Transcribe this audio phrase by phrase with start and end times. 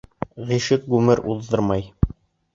[0.51, 1.87] Ғишыҡ ғүмер уҙҙырмай.